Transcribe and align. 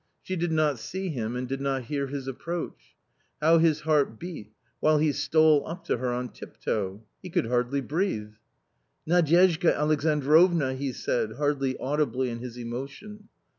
She 0.23 0.35
did 0.35 0.51
not 0.51 0.79
see 0.79 1.09
him 1.09 1.35
and 1.35 1.47
did 1.47 1.61
not 1.61 1.83
hear 1.83 2.07
his 2.07 2.27
approach. 2.27 2.95
How 3.39 3.59
his 3.59 3.81
heart 3.81 4.17
beat, 4.19 4.51
while 4.79 4.97
he 4.97 5.11
stole 5.11 5.63
up 5.67 5.83
to 5.85 5.97
her 5.97 6.11
on 6.11 6.29
tiptoe! 6.29 7.03
He 7.21 7.29
could 7.29 7.45
hardly 7.45 7.81
breathe!" 7.81 8.31
Nadyezhda 9.07 9.77
Alexandrovna!" 9.77 10.73
he 10.73 10.91
said, 10.91 11.33
hardly 11.33 11.77
audibly 11.77 12.31
in 12.31 12.39
his 12.39 12.57
emotion. 12.57 13.29